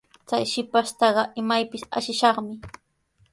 Chay 0.29 0.45
shipashtaqa 0.51 1.23
imaypis 1.41 1.83
ashishaqmi. 2.01 2.53